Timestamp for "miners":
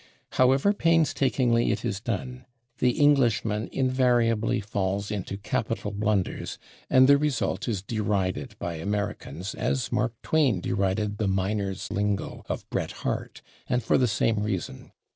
11.27-11.91